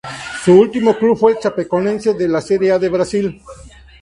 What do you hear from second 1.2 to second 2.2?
Chapecoense